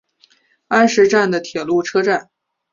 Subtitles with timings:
[0.67, 2.31] 安食站的铁路车站。